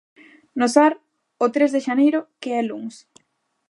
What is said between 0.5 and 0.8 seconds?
No